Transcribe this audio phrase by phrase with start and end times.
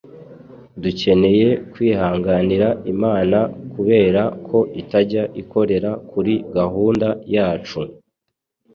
[0.81, 3.37] Dukeneye kwihanganira Imana
[3.73, 7.79] kubera ko itajya ikorera kuri gahunda yacu